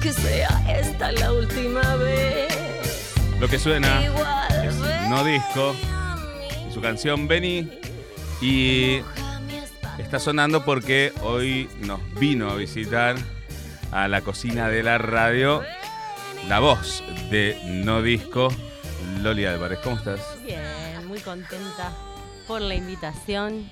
[0.00, 3.14] que sea esta la última vez.
[3.40, 4.02] Lo que suena
[4.64, 4.74] es
[5.08, 5.74] No Disco
[6.68, 7.68] y su canción Benny.
[8.40, 9.00] Y
[9.98, 13.16] está sonando porque hoy nos vino a visitar
[13.90, 15.62] a la cocina de la radio
[16.48, 18.48] la voz de No Disco,
[19.22, 19.80] Loli Álvarez.
[19.82, 20.20] ¿Cómo estás?
[20.44, 21.92] Bien, muy contenta
[22.46, 23.68] por la invitación.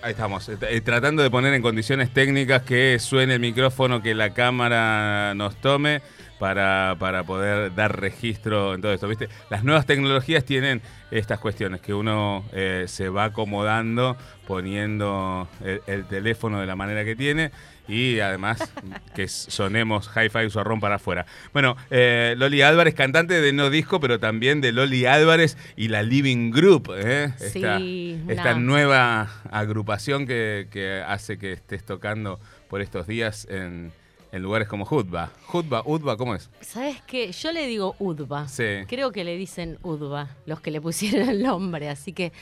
[0.00, 4.32] Ahí estamos, eh, tratando de poner en condiciones técnicas que suene el micrófono, que la
[4.32, 6.02] cámara nos tome
[6.38, 9.08] para, para poder dar registro en todo esto.
[9.08, 9.28] ¿viste?
[9.50, 16.04] Las nuevas tecnologías tienen estas cuestiones, que uno eh, se va acomodando poniendo el, el
[16.06, 17.50] teléfono de la manera que tiene
[17.88, 18.72] y además
[19.14, 21.26] que sonemos hi-fi zorrón para afuera.
[21.52, 26.02] Bueno, eh, Loli Álvarez, cantante de No Disco, pero también de Loli Álvarez y la
[26.02, 27.32] Living Group, ¿eh?
[27.40, 33.92] esta, Sí, esta nueva agrupación que, que hace que estés tocando por estos días en,
[34.30, 35.30] en lugares como Hudba.
[35.52, 36.50] Hudba, Udba, ¿cómo es?
[36.60, 37.32] ¿Sabes qué?
[37.32, 38.46] Yo le digo Udva.
[38.48, 38.64] Sí.
[38.86, 42.32] Creo que le dicen Udva, los que le pusieron el nombre, así que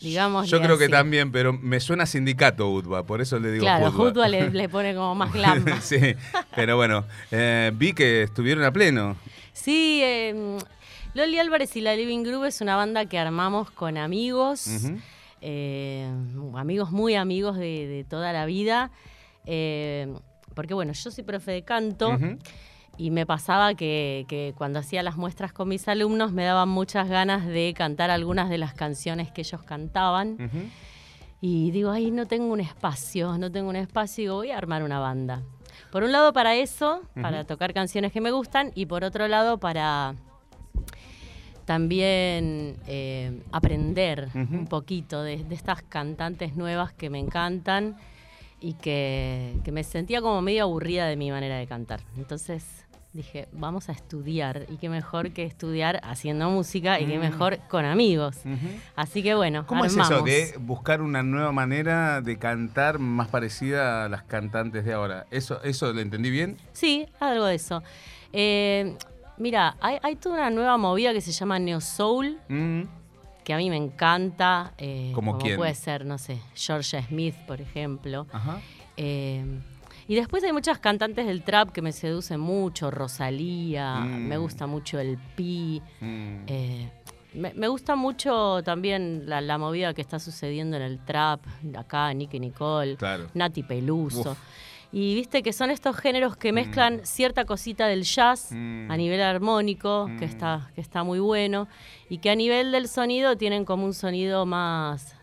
[0.00, 0.48] digamos.
[0.48, 4.04] Yo creo que también, pero me suena sindicato Udba, por eso le digo Claro, Hudba.
[4.10, 5.64] Udva le, le pone como más glam.
[5.80, 5.98] sí,
[6.54, 9.16] pero bueno, eh, vi que estuvieron a pleno.
[9.52, 10.58] Sí, eh,
[11.14, 14.66] Loli Álvarez y la Living Group es una banda que armamos con amigos,
[15.40, 16.10] eh,
[16.56, 18.90] amigos muy amigos de, de toda la vida.
[19.46, 20.12] eh,
[20.56, 22.18] porque bueno, yo soy profe de canto
[22.96, 27.08] y me pasaba que, que cuando hacía las muestras con mis alumnos me daban muchas
[27.08, 30.38] ganas de cantar algunas de las canciones que ellos cantaban.
[31.42, 34.56] Y digo, ay, no tengo un espacio, no tengo un espacio, y digo, voy a
[34.56, 35.42] armar una banda.
[35.92, 39.58] Por un lado para eso, para tocar canciones que me gustan, y por otro lado
[39.58, 40.14] para
[41.66, 47.96] también eh, aprender un poquito de, de estas cantantes nuevas que me encantan
[48.60, 52.00] y que, que me sentía como medio aburrida de mi manera de cantar.
[52.16, 52.64] Entonces
[53.12, 57.20] dije, vamos a estudiar, y qué mejor que estudiar haciendo música, y qué Mm.
[57.22, 58.36] mejor con amigos.
[58.94, 60.10] Así que bueno, ¿Cómo armamos.
[60.10, 64.92] es eso de buscar una nueva manera de cantar más parecida a las cantantes de
[64.92, 65.24] ahora?
[65.30, 66.58] ¿Eso, eso lo entendí bien?
[66.72, 67.82] Sí, algo de eso.
[68.34, 68.96] Eh,
[69.38, 72.82] mira, hay, hay toda una nueva movida que se llama Neo Soul, Mm.
[73.46, 74.72] Que a mí me encanta.
[74.76, 78.26] eh, ¿Como puede ser, no sé, Georgia Smith, por ejemplo.
[78.32, 78.58] Ajá.
[78.96, 79.44] Eh,
[80.08, 82.90] y después hay muchas cantantes del trap que me seducen mucho.
[82.90, 84.26] Rosalía, Mm.
[84.26, 85.80] me gusta mucho el Pi.
[86.00, 86.34] Mm.
[86.48, 86.90] eh,
[87.34, 91.40] me, me gusta mucho también la, la movida que está sucediendo en el trap,
[91.78, 93.28] acá, Nicky Nicole, Claro.
[93.34, 94.32] Nati Peluso.
[94.32, 94.38] Uf.
[94.92, 98.90] Y viste que son estos géneros que mezclan cierta cosita del jazz Mm.
[98.90, 100.30] a nivel armónico, que, Mm.
[100.30, 101.68] está, que está muy bueno,
[102.08, 105.14] y que a nivel del sonido tienen como un sonido más...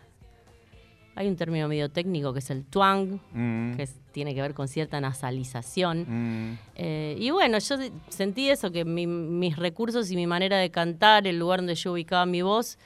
[1.16, 3.74] Hay un término medio técnico que es el twang, Mm.
[3.76, 6.06] que es- tiene que ver con cierta nasalización.
[6.52, 6.58] Mm.
[6.74, 7.76] Eh, y bueno, yo
[8.08, 11.92] sentí eso, que mi- mis recursos y mi manera de cantar, el lugar donde yo
[11.92, 12.78] ubicaba mi voz,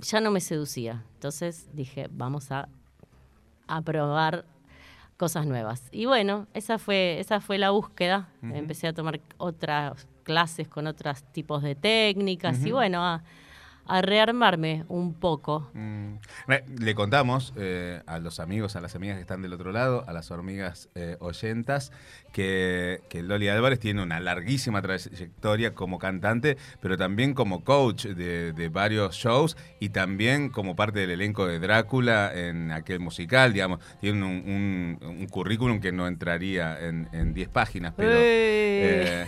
[0.00, 1.04] ya no me seducía.
[1.14, 2.68] Entonces dije, vamos a,
[3.66, 4.44] a probar
[5.20, 5.82] cosas nuevas.
[5.92, 8.30] Y bueno, esa fue, esa fue la búsqueda.
[8.40, 13.22] Empecé a tomar otras clases con otros tipos de técnicas y bueno, a,
[13.90, 15.70] a rearmarme un poco.
[15.74, 16.14] Mm.
[16.78, 20.12] Le contamos eh, a los amigos, a las amigas que están del otro lado, a
[20.12, 21.92] las hormigas eh, oyentas,
[22.32, 28.52] que, que Loli Álvarez tiene una larguísima trayectoria como cantante, pero también como coach de,
[28.52, 33.80] de varios shows y también como parte del elenco de Drácula en aquel musical, digamos.
[34.00, 38.12] Tiene un, un- un currículum que no entraría en 10 páginas, pero...
[38.14, 39.26] ¡Eh!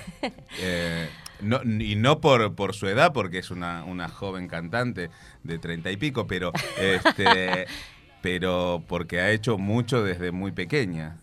[1.42, 5.10] No, y no por, por su edad, porque es una, una joven cantante
[5.42, 7.66] de treinta y pico, pero, este,
[8.22, 11.16] pero porque ha hecho mucho desde muy pequeña.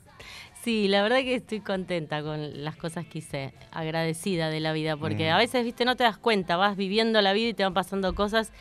[0.62, 4.97] Sí, la verdad que estoy contenta con las cosas que hice, agradecida de la vida,
[4.97, 5.34] porque Mm.
[5.34, 8.13] a veces, viste, no te das cuenta, vas viviendo la vida y te van pasando
[8.13, 8.51] cosas,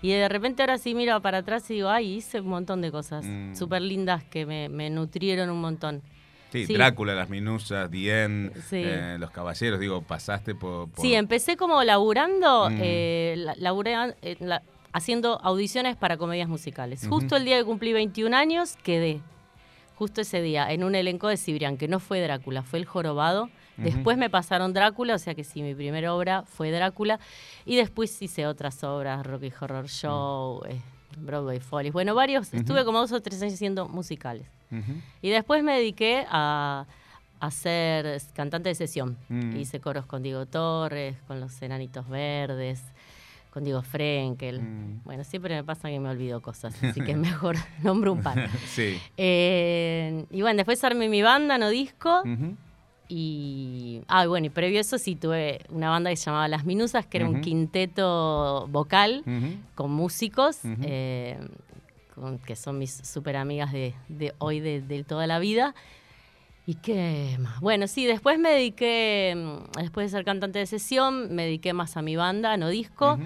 [0.00, 2.92] y de repente ahora sí miro para atrás y digo, ay, hice un montón de
[2.92, 3.54] cosas Mm.
[3.56, 6.02] súper lindas que me, me nutrieron un montón.
[6.52, 6.74] Sí, Sí.
[6.74, 8.82] Drácula, las minusas, Dien, Sí.
[8.84, 10.88] eh, los caballeros, digo, pasaste por...
[10.90, 12.78] por- Sí, empecé como laburando, Mm.
[12.80, 17.06] eh, la- laburé eh, la- haciendo audiciones para comedias musicales.
[17.08, 19.20] Justo el día que cumplí 21 años, quedé.
[19.94, 23.48] Justo ese día, en un elenco de Cibrián, que no fue Drácula, fue El Jorobado.
[23.76, 27.18] Después me pasaron Drácula, o sea que sí, mi primera obra fue Drácula.
[27.64, 30.80] Y después hice otras obras, Rocky Horror Show, eh,
[31.16, 31.92] Broadway Follies.
[31.92, 32.52] Bueno, varios.
[32.52, 34.46] Estuve como dos o tres años haciendo musicales.
[35.22, 36.86] Y después me dediqué a,
[37.40, 39.16] a ser cantante de sesión.
[39.28, 39.56] Mm.
[39.56, 42.82] Hice coros con Diego Torres, con los Enanitos Verdes,
[43.50, 44.60] con Diego Frenkel.
[44.60, 45.00] Mm.
[45.04, 48.48] Bueno, siempre me pasa que me olvido cosas, así que mejor nombro un par.
[48.66, 48.98] Sí.
[49.16, 52.22] Eh, y bueno, después armé mi banda, no disco.
[53.12, 56.64] Y, ah, bueno, y previo a eso sí tuve una banda que se llamaba Las
[56.64, 59.24] Minusas, que era un quinteto vocal
[59.74, 61.36] con músicos, eh,
[62.44, 63.94] que son mis súper amigas de,
[64.38, 65.74] hoy, de, toda la vida.
[66.66, 67.60] ¿Y qué más?
[67.60, 71.96] Bueno, sí, después me dediqué, mm, después de ser cantante de sesión, me dediqué más
[71.96, 73.18] a mi banda, no disco,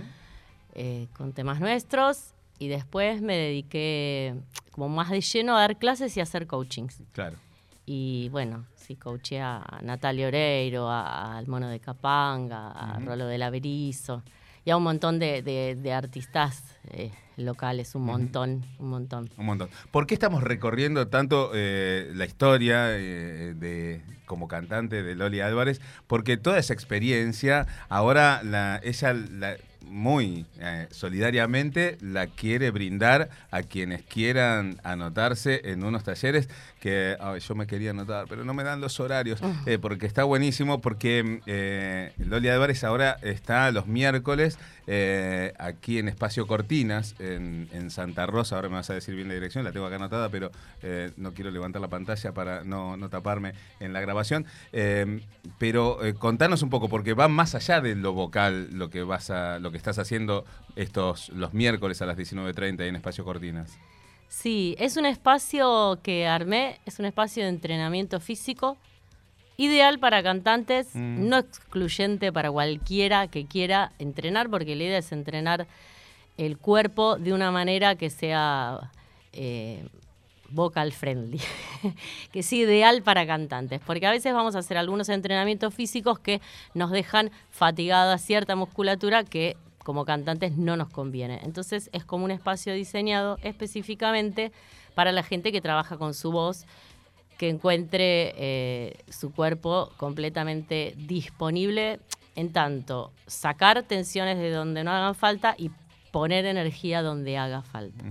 [0.75, 2.35] eh, con temas nuestros.
[2.59, 4.37] Y después me dediqué
[4.71, 7.03] como más de lleno a dar clases y a hacer coachings.
[7.13, 7.37] Claro.
[7.85, 14.23] Y bueno, sí, coaché a Natalia Oreiro, al Mono de Capanga, a Rolo de Laverizo
[14.65, 19.31] y a un montón de, artistas eh, locales, un montón, un montón.
[19.37, 19.69] Un montón.
[19.91, 25.81] ¿Por qué estamos recorriendo tanto eh, la historia eh, de como cantante de Loli Álvarez?
[26.07, 29.57] Porque toda esa experiencia, ahora la, ella la,
[29.89, 36.49] muy eh, solidariamente la quiere brindar a quienes quieran anotarse en unos talleres
[36.81, 40.81] que yo me quería anotar, pero no me dan los horarios, eh, porque está buenísimo,
[40.81, 48.27] porque eh, Loli Álvarez ahora está los miércoles eh, aquí en Espacio Cortinas, en, Santa
[48.27, 50.51] Rosa, ahora me vas a decir bien la dirección, la tengo acá anotada, pero
[51.17, 54.47] no quiero levantar la pantalla para no, taparme en la grabación,
[55.59, 59.59] pero contanos un poco, porque va más allá de lo vocal lo que, vas a,
[59.59, 60.45] lo que estás haciendo
[60.77, 63.79] estos los miércoles a las 19.30 en Espacio Cortinas.
[64.29, 68.77] Sí, es un espacio que armé, es un espacio de entrenamiento físico,
[69.57, 71.29] ideal para cantantes, mm.
[71.29, 75.67] no excluyente para cualquiera que quiera entrenar, porque la idea es entrenar
[76.37, 78.91] el cuerpo de una manera que sea
[79.33, 79.87] eh,
[80.51, 81.41] vocal friendly,
[82.33, 86.41] que sea ideal para cantantes, porque a veces vamos a hacer algunos entrenamientos físicos que
[86.75, 91.41] nos dejan fatigada cierta musculatura que como cantantes no nos conviene.
[91.45, 94.51] Entonces es como un espacio diseñado específicamente
[94.95, 96.65] para la gente que trabaja con su voz,
[97.39, 102.01] que encuentre eh, su cuerpo completamente disponible
[102.37, 105.71] en tanto sacar tensiones de donde no hagan falta y
[106.11, 108.05] poner energía donde haga falta.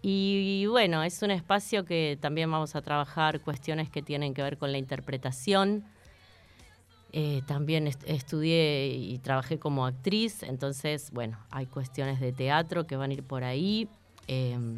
[0.00, 4.56] y, bueno, es un espacio que también vamos a trabajar cuestiones que tienen que ver
[4.56, 5.84] con la interpretación,
[7.12, 13.10] eh, también estudié y trabajé como actriz, entonces, bueno, hay cuestiones de teatro que van
[13.10, 13.88] a ir por ahí.
[14.26, 14.76] Em,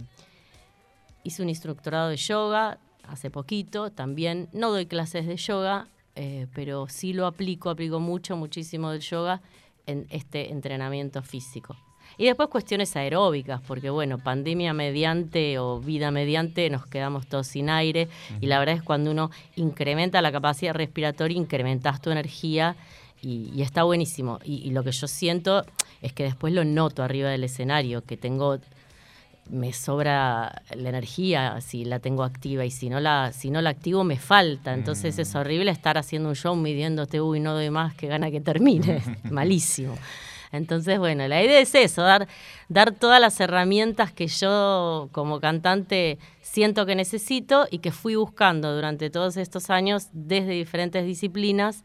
[1.25, 2.79] hice un instructorado de yoga
[3.11, 8.37] hace poquito, también no doy clases de yoga, eh, pero sí lo aplico, aplico mucho,
[8.37, 9.41] muchísimo del yoga
[9.87, 11.77] en este entrenamiento físico.
[12.19, 17.71] Y después cuestiones aeróbicas, porque bueno, pandemia mediante o vida mediante nos quedamos todos sin
[17.71, 18.09] aire
[18.41, 22.77] y la verdad es cuando uno incrementa la capacidad respiratoria, incrementas tu energía
[23.23, 24.39] y, está buenísimo.
[24.45, 25.65] Y, lo que yo siento
[26.03, 28.59] es que después lo noto arriba del escenario, que tengo
[29.49, 33.71] me sobra la energía si la tengo activa y si no la si no la
[33.71, 34.75] activo me falta.
[34.75, 35.39] Entonces es mm.
[35.39, 39.97] horrible estar haciendo un show midiéndote uy no doy más que gana que termine malísimo.
[40.53, 42.27] Entonces, bueno, la idea es eso, dar,
[42.69, 48.75] dar todas las herramientas que yo como cantante siento que necesito y que fui buscando
[48.75, 51.85] durante todos estos años desde diferentes disciplinas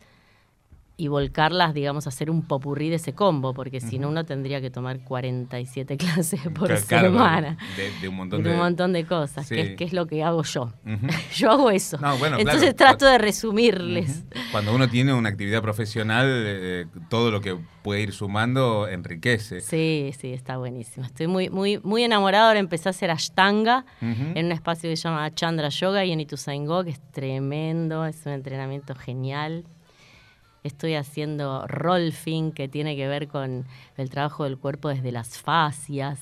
[0.98, 4.62] y volcarlas, digamos, a hacer un popurrí de ese combo, porque si no uno tendría
[4.62, 7.58] que tomar 47 clases por semana.
[8.02, 10.72] De, un montón de, un montón de cosas, que, es, lo que hago yo.
[11.36, 12.00] yo hago eso.
[12.38, 14.24] Entonces trato de resumirles.
[14.52, 19.62] Cuando uno tiene una actividad profesional, eh, todo lo que puede ir sumando enriquece.
[19.62, 21.06] Sí, sí, está buenísimo.
[21.06, 22.48] Estoy muy, muy, muy enamorado.
[22.48, 26.22] Ahora empecé a hacer Ashtanga en un espacio que se llama Chandra Yoga y en
[26.22, 29.66] Ituzaingó, que es tremendo, es un entrenamiento genial
[30.66, 33.66] estoy haciendo rolfing, que tiene que ver con
[33.98, 36.20] el trabajo del cuerpo desde las fascias,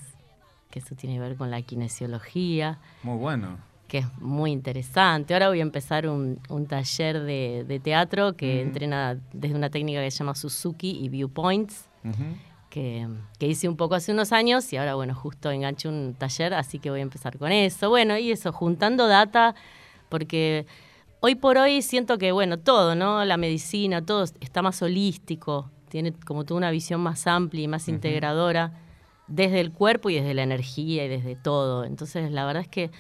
[0.70, 2.78] que eso tiene que ver con la kinesiología.
[3.04, 3.58] Muy bueno.
[3.88, 5.34] Que es muy interesante.
[5.34, 10.20] Ahora voy a empezar un, taller de, teatro que entrena desde una técnica que se
[10.20, 11.88] llama Suzuki y Viewpoints.
[12.70, 13.08] Que,
[13.38, 16.80] que, hice un poco hace unos años y ahora, bueno, justo enganché un taller, así
[16.80, 17.90] que voy a empezar con eso.
[17.90, 19.54] Bueno, y eso, juntando data,
[20.10, 20.66] porque
[21.26, 23.24] hoy por hoy siento que, bueno, todo, ¿no?
[23.24, 27.88] La medicina, todo está más holístico, tiene como toda una visión más amplia y más
[27.88, 28.74] integradora
[29.28, 31.86] desde el cuerpo y desde la energía y desde todo.
[31.86, 32.92] Entonces, la verdad es que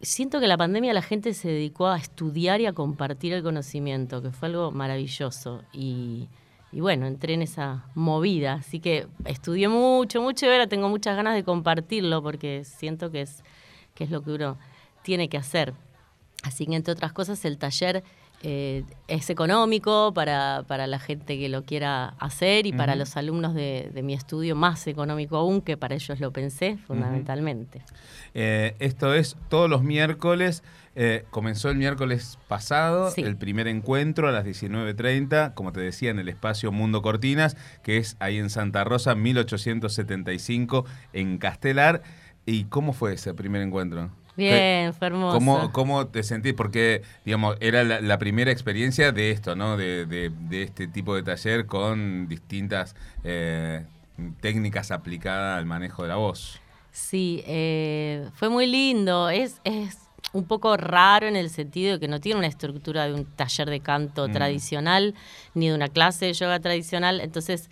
[0.00, 4.22] siento que la pandemia la gente se dedicó a estudiar y a compartir el conocimiento,
[4.22, 5.64] que fue algo maravilloso.
[5.72, 6.28] Y,
[6.70, 8.52] bueno, entré en esa movida.
[8.54, 13.22] Así que estudié mucho, mucho y ahora tengo muchas ganas de compartirlo porque siento que
[13.22, 13.42] es,
[13.96, 14.56] que es lo que uno
[15.02, 15.74] tiene que hacer.
[16.42, 18.02] Así que, entre otras cosas, el taller
[18.42, 23.54] Eh, es económico para, para, la gente que lo quiera hacer y para los alumnos
[23.54, 27.82] de, mi estudio más económico aún, que para ellos lo pensé fundamentalmente.
[28.32, 30.62] Eh, esto es todos los miércoles.
[30.94, 36.18] Eh, comenzó el miércoles pasado el primer encuentro a las 19.30, como te decía, en
[36.18, 42.02] el espacio Mundo Cortinas, que es ahí en Santa Rosa, 1875, en Castelar.
[42.46, 44.10] ¿Y cómo fue ese primer encuentro?
[44.40, 45.38] Bien, fue hermoso.
[45.38, 46.54] ¿Cómo, cómo te sentís?
[46.54, 49.76] Porque, digamos, era la, primera experiencia de esto, ¿no?
[49.76, 53.84] De, de, este tipo de taller con distintas eh,
[54.40, 56.60] técnicas aplicadas al manejo de la voz.
[56.90, 59.28] Sí, eh, fue muy lindo.
[59.30, 59.98] Es, es
[60.32, 63.68] un poco raro en el sentido de que no tiene una estructura de un taller
[63.68, 64.32] de canto mm.
[64.32, 65.14] tradicional,
[65.54, 67.20] ni de una clase de yoga tradicional.
[67.20, 67.70] Entonces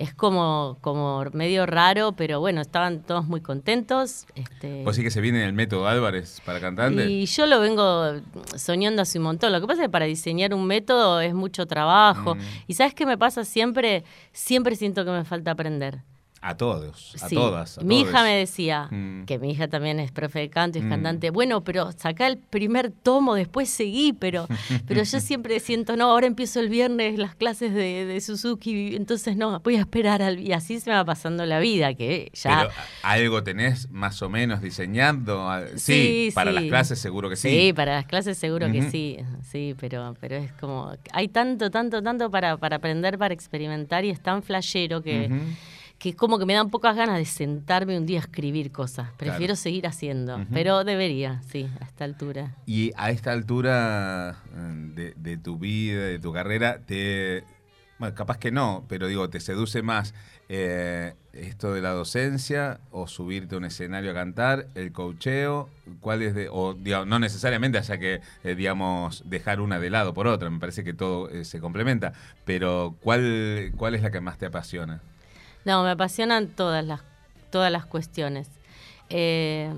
[0.00, 4.26] es como, como medio raro, pero bueno, estaban todos muy contentos.
[4.34, 4.80] Este...
[4.82, 7.06] Pues sí que se viene el método Álvarez para cantante.
[7.06, 8.14] Y yo lo vengo
[8.56, 9.52] soñando hace un montón.
[9.52, 12.34] Lo que pasa es que para diseñar un método es mucho trabajo.
[12.34, 12.40] Mm.
[12.66, 14.04] Y ¿sabes qué me pasa siempre?
[14.32, 16.00] Siempre siento que me falta aprender.
[16.42, 17.78] A todos, a todas.
[17.84, 19.26] mi hija me decía, mm.
[19.26, 20.90] que mi hija también es profe de canto y es mm.
[20.90, 24.48] cantante, bueno, pero saca el primer tomo, después seguí, pero,
[24.88, 29.60] pero yo siempre siento, no, ahora empiezo el viernes las clases de, Suzuki, entonces no,
[29.60, 30.40] voy a esperar al...
[30.40, 32.60] Y así se me va pasando la vida, que ya...
[32.60, 32.70] Pero
[33.02, 35.46] algo tenés más o menos diseñando.
[35.76, 37.50] Sí, para las clases seguro que sí.
[37.50, 42.02] Sí, para las clases seguro que sí, sí, pero, pero es como, hay tanto, tanto,
[42.02, 45.28] tanto para, para aprender, para experimentar y es tan flashero que
[46.00, 49.10] que es como que me dan pocas ganas de sentarme un día a escribir cosas.
[49.18, 52.56] Prefiero seguir haciendo, pero debería, sí, a esta altura.
[52.64, 57.44] Y a esta altura eh, de, tu vida, de tu carrera, te...
[57.98, 60.14] Bueno, capaz que no, pero digo, ¿te seduce más
[60.48, 65.68] eh, esto de la docencia o subirte a un escenario a cantar, el cocheo?
[66.00, 66.48] ¿Cuál es de.?
[66.50, 70.60] O, digamos, no necesariamente haya que, eh, digamos, dejar una de lado por otra, me
[70.60, 72.14] parece que todo se complementa,
[72.46, 75.02] pero ¿cuál, ¿cuál es la que más te apasiona?
[75.64, 77.00] No, me apasionan todas las,
[77.50, 78.48] todas las cuestiones.
[79.10, 79.72] Eh,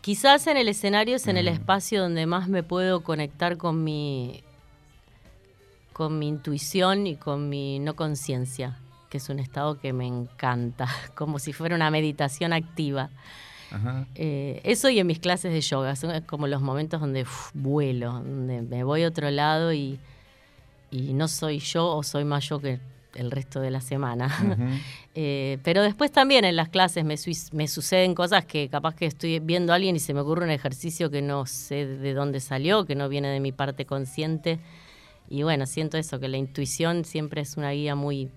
[0.00, 4.42] quizás en el escenario es en el espacio donde más me puedo conectar con mi,
[5.92, 8.78] con mi intuición y con mi no conciencia,
[9.10, 13.10] que es un estado que me encanta, como si fuera una meditación activa.
[14.14, 18.62] Eh, eso y en mis clases de yoga, son como los momentos donde vuelo, donde
[18.62, 19.98] me voy a otro lado y,
[20.90, 22.78] y no soy yo o soy más yo que
[23.16, 24.28] el resto de la semana.
[25.18, 27.14] Eh, pero después también en las clases me,
[27.52, 30.50] me, suceden cosas que capaz que estoy viendo a alguien y se me ocurre un
[30.50, 34.58] ejercicio que no sé de dónde salió, que no viene de mi parte consciente.
[35.30, 38.30] Y bueno, siento eso, que la intuición siempre es una guía muy,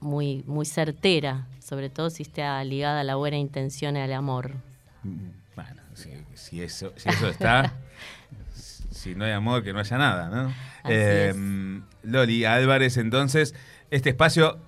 [0.00, 4.52] muy, muy certera, sobre todo si está ligada a la buena intención y al amor.
[5.02, 5.82] Mm, bueno,
[6.34, 7.74] si, eso, si eso está,
[9.04, 10.54] si no hay amor, que no haya nada, ¿no?
[10.90, 13.54] Em, Loli Álvarez, entonces,
[13.90, 14.58] este espacio,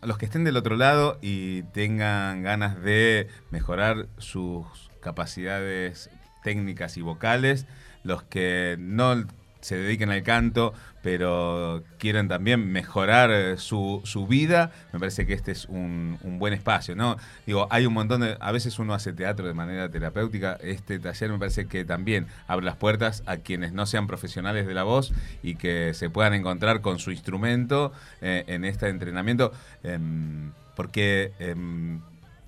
[0.00, 4.64] los que estén del otro lado y tengan ganas de mejorar sus
[5.00, 6.08] capacidades
[6.44, 7.66] técnicas y vocales,
[8.04, 9.26] los que no
[9.64, 15.32] se dediquen al canto, pero quieren también mejorar eh, su, su vida, me parece que
[15.32, 17.16] este es un, buen espacio, ¿no?
[17.46, 18.36] Digo, hay un montón de...
[18.40, 22.66] A veces uno hace teatro de manera terapéutica, este taller me parece que también abre
[22.66, 26.82] las puertas a quienes no sean profesionales de la voz y que se puedan encontrar
[26.82, 27.90] con su instrumento
[28.20, 29.50] eh, en este entrenamiento,
[29.82, 32.02] em, porque em,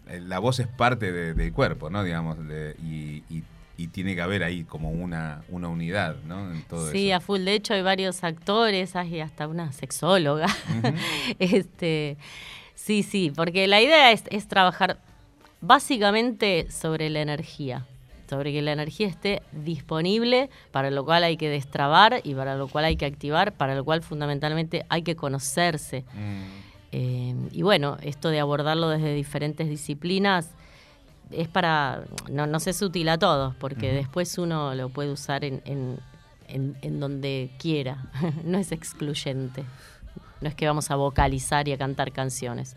[0.07, 2.05] la voz es parte del cuerpo, ¿no?
[2.05, 2.37] Digamos,
[2.85, 3.43] y, y
[3.77, 6.51] y tiene que haber ahí como una, una unidad, ¿no?
[6.53, 7.41] En todo sí, a full.
[7.41, 10.47] De hecho, hay varios actores, hay hasta una sexóloga.
[11.39, 12.17] este,
[12.75, 14.99] sí, sí, porque la idea es, es trabajar
[15.61, 17.87] básicamente sobre la energía
[18.29, 22.67] sobre que la energía esté disponible, para lo cual hay que destrabar y para lo
[22.67, 26.05] cual hay que activar, para lo cual fundamentalmente hay que conocerse.
[26.13, 26.67] Mm.
[26.93, 30.51] Eh, y bueno, esto de abordarlo desde diferentes disciplinas
[31.31, 35.63] es para, no, no es útil a todos, porque después uno lo puede usar en,
[36.49, 38.05] en, donde quiera,
[38.45, 39.65] no es excluyente.
[40.41, 42.77] No es que vamos a vocalizar y a cantar canciones.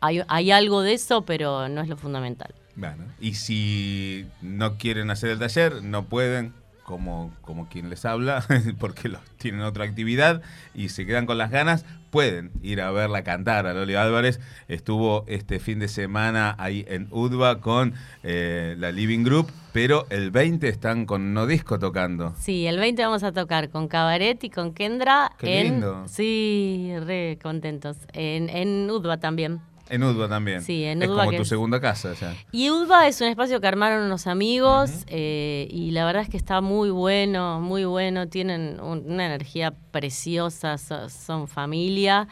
[0.00, 2.52] Hay, hay algo de eso, pero no es lo fundamental.
[2.74, 6.52] Bueno, y si no quieren hacer el taller, no pueden,
[6.86, 8.44] como, como quien les habla,
[8.78, 10.40] porque los, tienen otra actividad
[10.72, 14.40] y se quedan con las ganas, pueden ir a verla cantar a Loli Álvarez.
[14.68, 20.30] Estuvo este fin de semana ahí en UDBA con eh, la Living Group, pero el
[20.30, 22.34] 20 están con No Disco tocando.
[22.38, 25.32] Sí, el 20 vamos a tocar con Cabaret y con Kendra.
[25.38, 26.04] Qué lindo.
[26.06, 27.96] Sí, re contentos.
[28.12, 29.60] En, en UDBA también.
[29.88, 30.62] En Udva también.
[30.62, 32.34] Sí, en Es Udva como que tu es- segunda casa ya.
[32.52, 36.36] Y Udva es un espacio que armaron unos amigos eh, y la verdad es que
[36.36, 38.28] está muy bueno, muy bueno.
[38.28, 42.26] Tienen un- una energía preciosa, so- son familia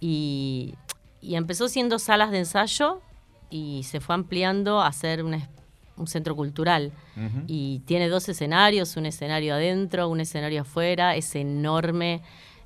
[0.00, 0.74] y,
[1.20, 3.00] y empezó siendo salas de ensayo
[3.50, 5.48] y se fue ampliando a ser un, es-
[5.96, 6.90] un centro cultural.
[7.46, 12.22] Y tiene dos escenarios, un escenario adentro, un escenario afuera, es enorme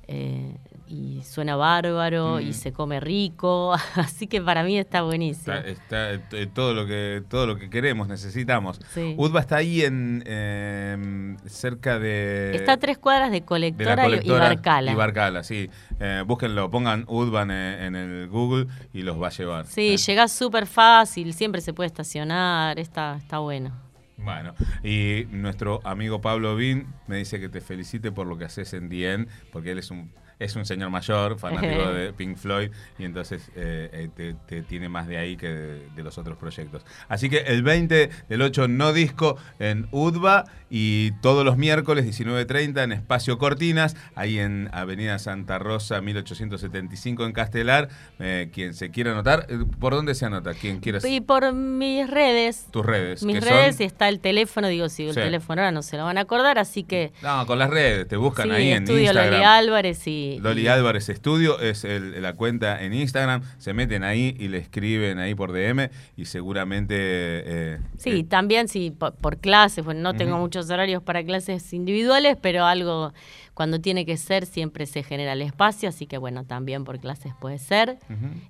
[0.07, 0.55] eh,
[0.89, 2.47] y suena bárbaro Mm.
[2.47, 5.55] y se come rico, así que para mí está buenísimo.
[5.55, 8.79] Está, está, eh, todo lo que todo lo que queremos, necesitamos.
[8.93, 9.13] Sí.
[9.17, 14.45] Udva está ahí en eh, cerca de Está a tres cuadras de colectora, y- colectora
[14.45, 14.91] y Barcala.
[14.91, 15.69] Y Barcala, sí.
[15.99, 19.65] Eh, búsquenlo, pongan Udva en, en el Google y los va a llevar.
[19.67, 23.71] sí, Eh, llegás súper fácil, siempre se puede estacionar, está, está bueno.
[24.17, 24.53] Bueno,
[24.83, 28.89] y nuestro amigo Pablo Bin me dice que te felicite por lo que haces en
[28.89, 33.49] DN, porque él es un es un señor mayor, fanático de Pink Floyd, y entonces
[33.55, 36.85] eh, eh, te, te tiene más de ahí que de, de los otros proyectos.
[37.09, 42.83] Así que el 20 del 8 no disco en UDBA y todos los miércoles 19.30
[42.83, 47.89] en Espacio Cortinas, ahí en Avenida Santa Rosa 1875 en Castelar.
[48.19, 50.53] Eh, quien se quiera anotar, eh, ¿por dónde se anota?
[50.53, 53.23] Quien quiera Y por mis redes, tus redes.
[53.23, 55.19] mis redes son- y está el teléfono, digo, si el Sí.
[55.21, 58.15] teléfono ahora no se lo van a acordar, así que No, con las redes, te
[58.17, 59.31] buscan sí, ahí en estudio Instagram.
[59.33, 63.41] Loli Álvarez y, Loli y- Álvarez Estudio es el- la cuenta en Instagram.
[63.57, 66.95] Se meten ahí y le escriben ahí por DM y seguramente.
[66.99, 71.73] eh, Sí, eh, también sí, por, por clases, bueno, no tengo muchos horarios para clases
[71.73, 73.13] individuales, pero algo
[73.53, 77.33] cuando tiene que ser siempre se genera el espacio, así que bueno, también por clases
[77.41, 77.97] puede ser.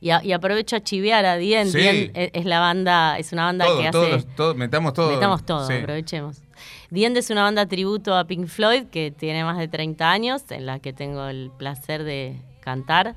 [0.02, 1.80] Y, a- y aprovecho a chivear a Dien, Sí.
[1.80, 4.16] Dien es, es la banda, es una banda todo, que todos hace...
[4.16, 5.12] los- todo- metamos todo.
[5.12, 5.74] Metamos todo, Sí.
[5.74, 6.42] aprovechemos.
[6.90, 10.66] Diende es una banda tributo a Pink Floyd que tiene más de 30 años, en
[10.66, 13.16] la que tengo el placer de cantar.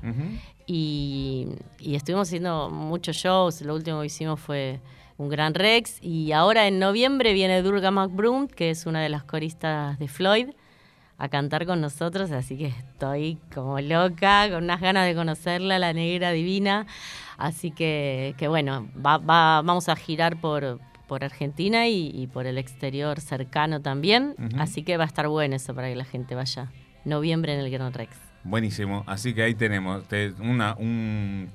[0.65, 1.47] Y,
[1.79, 3.61] y estuvimos haciendo muchos shows.
[3.61, 4.79] Lo último que hicimos fue
[5.17, 5.97] un gran Rex.
[6.01, 10.49] Y ahora en noviembre viene Durga McBroom, que es una de las coristas de Floyd,
[11.17, 12.31] a cantar con nosotros.
[12.31, 16.87] Así que estoy como loca, con unas ganas de conocerla, la negra divina.
[17.37, 22.45] Así que, que bueno, va- va- vamos a girar por, por Argentina y, y por
[22.45, 24.35] el exterior cercano también.
[24.57, 26.71] Así que va a estar bueno eso para que la gente vaya.
[27.05, 28.15] Noviembre en el Gran Rex.
[28.43, 29.03] Buenísimo.
[29.07, 30.03] Así que ahí tenemos
[30.39, 31.49] una, un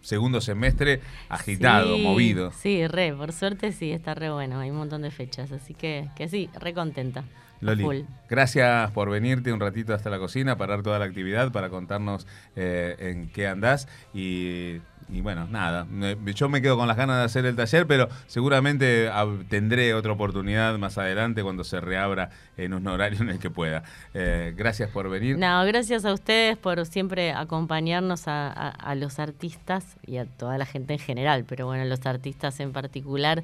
[0.00, 2.52] segundo semestre agitado, Sí, movido.
[2.52, 6.08] Sí, re, por suerte sí, está re bueno, hay un montón de fechas, así que,
[6.16, 7.24] que sí, re contenta.
[7.60, 7.96] Loli, full.
[8.30, 12.94] gracias por venirte un ratito hasta la cocina, parar toda la actividad para contarnos eh,
[13.00, 14.76] en qué andás y,
[15.10, 15.86] y bueno, nada,
[16.34, 19.10] yo me quedo con las ganas de hacer el taller, pero seguramente
[19.48, 23.82] tendré otra oportunidad más adelante cuando se reabra en un horario en el que pueda.
[24.14, 25.38] Eh, gracias por venir.
[25.38, 30.58] No, gracias a ustedes por siempre acompañarnos a, a- a los artistas y a toda
[30.58, 33.42] la gente en general, pero bueno, los artistas en particular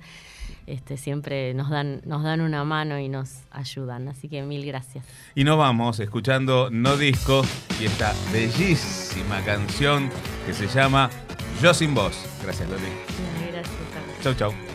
[0.67, 5.05] este, siempre nos dan, nos dan una mano y nos ayudan, así que mil gracias.
[5.35, 7.43] Y nos vamos escuchando No Disco
[7.81, 10.11] y esta bellísima canción
[10.47, 11.11] que se llama
[11.63, 12.15] Yo sin vos.
[12.43, 12.83] Gracias, Loli.
[13.51, 13.75] Gracias.
[14.23, 14.74] Chau, chau.